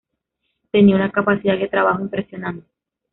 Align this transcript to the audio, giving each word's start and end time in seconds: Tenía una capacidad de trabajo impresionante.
Tenía 0.71 0.95
una 0.95 1.11
capacidad 1.11 1.59
de 1.59 1.67
trabajo 1.67 2.01
impresionante. 2.01 2.65